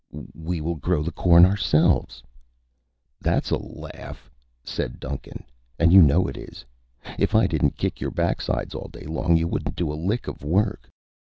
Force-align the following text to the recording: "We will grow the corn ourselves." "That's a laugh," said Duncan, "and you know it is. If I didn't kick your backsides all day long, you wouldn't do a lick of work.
"We 0.33 0.61
will 0.61 0.77
grow 0.77 1.03
the 1.03 1.11
corn 1.11 1.45
ourselves." 1.45 2.23
"That's 3.21 3.51
a 3.51 3.57
laugh," 3.61 4.31
said 4.63 4.99
Duncan, 4.99 5.43
"and 5.77 5.93
you 5.93 6.01
know 6.01 6.27
it 6.27 6.37
is. 6.37 6.65
If 7.19 7.35
I 7.35 7.45
didn't 7.45 7.77
kick 7.77 8.01
your 8.01 8.09
backsides 8.09 8.73
all 8.73 8.87
day 8.87 9.05
long, 9.05 9.37
you 9.37 9.47
wouldn't 9.47 9.75
do 9.75 9.93
a 9.93 9.93
lick 9.93 10.27
of 10.27 10.43
work. 10.43 10.89